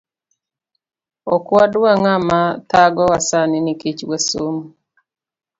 Okwadwa 1.35 1.91
ngama 2.01 2.39
thagowa 2.69 3.17
sani 3.29 3.57
Nikech 3.65 4.01
wasomo 4.09 4.63